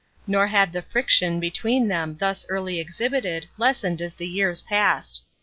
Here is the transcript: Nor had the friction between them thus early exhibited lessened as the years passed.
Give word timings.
Nor 0.25 0.47
had 0.47 0.73
the 0.73 0.81
friction 0.81 1.39
between 1.39 1.87
them 1.87 2.17
thus 2.19 2.43
early 2.49 2.79
exhibited 2.79 3.47
lessened 3.59 4.01
as 4.01 4.15
the 4.15 4.25
years 4.27 4.63
passed. 4.63 5.21